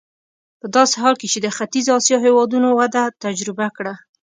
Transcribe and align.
په 0.59 0.67
داسې 0.75 0.95
حال 1.01 1.15
کې 1.19 1.27
چې 1.33 1.39
د 1.41 1.47
ختیځې 1.57 1.91
اسیا 1.99 2.17
هېوادونو 2.25 2.69
وده 2.79 3.03
تجربه 3.23 3.67
کړه. 3.77 3.93